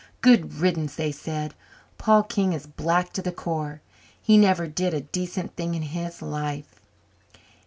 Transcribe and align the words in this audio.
"Good 0.21 0.55
riddance," 0.55 0.95
they 0.95 1.11
said. 1.11 1.53
"Paul 1.99 2.23
King 2.23 2.53
is 2.53 2.65
black 2.65 3.13
to 3.13 3.21
the 3.21 3.31
core. 3.31 3.81
He 4.19 4.35
never 4.35 4.65
did 4.65 4.95
a 4.95 5.01
decent 5.01 5.55
thing 5.55 5.75
in 5.75 5.83
his 5.83 6.23
life." 6.23 6.81